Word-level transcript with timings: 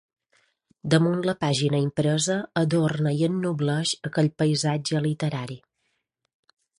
Damunt 0.93 1.19
la 1.29 1.35
pàgina 1.43 1.81
impresa, 1.87 2.37
adorna 2.63 3.13
i 3.19 3.23
ennobleix 3.29 3.95
aquell 4.11 4.31
paisatge 4.43 5.03
literari. 5.09 5.63